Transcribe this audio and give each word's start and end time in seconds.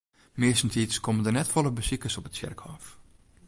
Meastentiids 0.43 0.97
komme 1.03 1.23
der 1.27 1.35
net 1.37 1.51
folle 1.57 1.75
besikers 1.81 2.17
op 2.23 2.31
it 2.31 2.35
tsjerkhôf. 2.41 2.93